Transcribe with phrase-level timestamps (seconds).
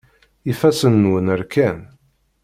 [0.51, 1.79] Ifassen-nwen rkan.